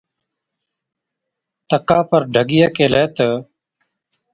[1.69, 3.29] تڪا پر ڍڳِيئَي ڪيهلَي تہ،